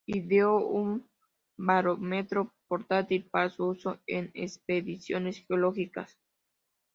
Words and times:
Ideó 0.07 0.55
un 0.57 1.07
barómetro 1.57 2.55
portátil 2.67 3.29
para 3.29 3.51
su 3.51 3.67
uso 3.67 3.99
en 4.07 4.31
expediciones 4.33 5.45
geológicas. 5.47 6.17